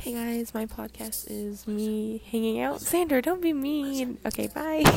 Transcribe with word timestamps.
Hey 0.00 0.14
guys, 0.14 0.54
my 0.54 0.64
podcast 0.64 1.26
is 1.28 1.66
me 1.66 2.22
hanging 2.30 2.58
out. 2.60 2.80
Sandra, 2.80 3.20
don't 3.20 3.42
be 3.42 3.52
mean. 3.52 4.16
Okay, 4.24 4.46
bye. 4.46 4.82